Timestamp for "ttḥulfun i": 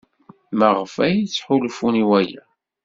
1.27-2.03